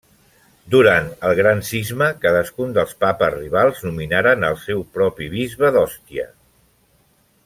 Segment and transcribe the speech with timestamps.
[0.75, 6.27] Durant el Gran Cisma, cadascun dels papes rivals nominaren el seu propi bisbe d'Òstia.